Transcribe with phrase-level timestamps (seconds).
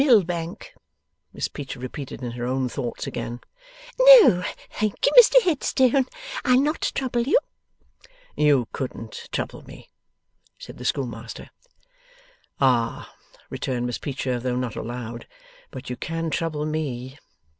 [0.03, 0.73] 'Mill Bank,'
[1.31, 3.39] Miss Peecher repeated in her own thoughts once again.
[3.99, 6.07] 'No, thank you, Mr Headstone;
[6.43, 7.37] I'll not trouble you.'
[8.35, 9.91] 'You couldn't trouble me,'
[10.57, 11.51] said the schoolmaster.
[12.59, 13.13] 'Ah!'
[13.51, 15.27] returned Miss Peecher, though not aloud;
[15.69, 17.19] 'but you can trouble ME!